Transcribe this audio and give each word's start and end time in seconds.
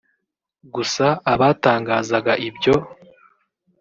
Gusa 0.73 1.05
abatangazaga 1.33 2.33
ibyo 2.47 2.75